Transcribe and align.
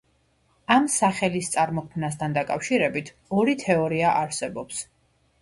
ამ 0.75 0.87
სახელის 0.93 1.49
წარმოქმნასთან 1.55 2.33
დაკავშირებით 2.39 3.13
ორი 3.43 3.57
თეორია 3.67 4.17
არსებობს. 4.25 4.83